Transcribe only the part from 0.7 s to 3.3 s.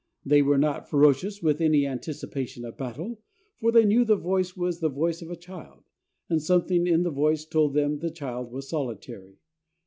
ferocious with any anticipation of battle,